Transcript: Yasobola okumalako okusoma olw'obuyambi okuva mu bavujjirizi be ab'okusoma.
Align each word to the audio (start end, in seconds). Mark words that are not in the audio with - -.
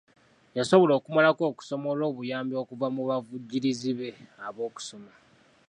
Yasobola 0.57 0.93
okumalako 0.99 1.41
okusoma 1.51 1.85
olw'obuyambi 1.93 2.53
okuva 2.63 2.87
mu 2.95 3.01
bavujjirizi 3.09 3.91
be 3.99 4.09
ab'okusoma. 4.47 5.11